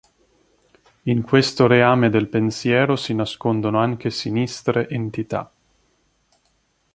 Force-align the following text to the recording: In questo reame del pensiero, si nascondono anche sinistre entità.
In 1.03 1.21
questo 1.21 1.67
reame 1.67 2.09
del 2.09 2.27
pensiero, 2.27 2.95
si 2.95 3.13
nascondono 3.13 3.77
anche 3.79 4.09
sinistre 4.09 4.89
entità. 4.89 5.51